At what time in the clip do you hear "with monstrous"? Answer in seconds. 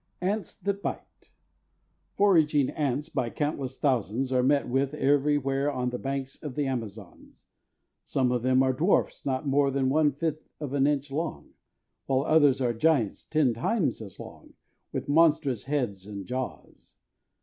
14.91-15.65